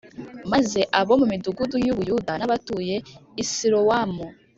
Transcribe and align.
Maze 0.51 0.79
abo 0.99 1.13
mu 1.21 1.25
midugudu 1.31 1.75
y 1.85 1.89
u 1.93 1.95
Buyuda 1.97 2.31
n 2.37 2.41
abatuye 2.47 2.95
I 3.41 3.43
silowamu 3.51 4.25